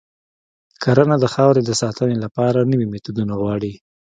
[0.83, 3.73] کرنه د خاورې د ساتنې لپاره نوي میتودونه غواړي.